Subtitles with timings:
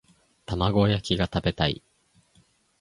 [0.47, 1.83] 玉子焼きが食べたい